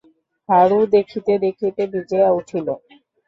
হারু 0.49 0.79
দেখিতে 0.95 1.33
দেখিতে 1.45 1.81
ভিজিয়া 1.93 2.29
উঠিল! 2.39 2.67